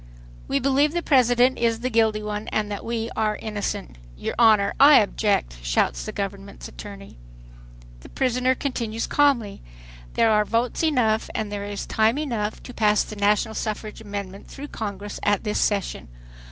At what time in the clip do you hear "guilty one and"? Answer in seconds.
1.91-2.71